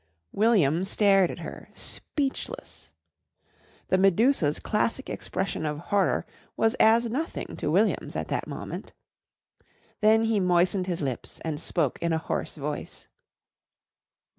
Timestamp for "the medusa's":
3.89-4.59